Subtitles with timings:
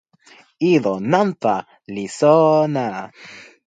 [0.71, 1.53] ilo nanpa
[1.93, 2.85] li sona!